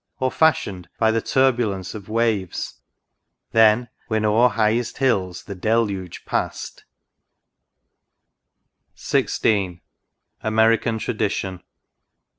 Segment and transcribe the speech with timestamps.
[0.19, 2.81] Or fashioned by the turbulence of waves.
[3.51, 6.85] Then, when o'er highest hills the Deluge past?
[8.95, 9.75] € 18 THE RIVER DUDDON.
[9.75, 9.81] XVI.
[10.41, 11.63] AMERICAN TRADITION.